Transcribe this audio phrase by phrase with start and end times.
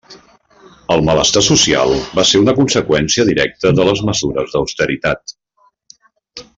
[0.95, 5.39] El malestar social va ser una conseqüència directa de les mesures d'austeritat.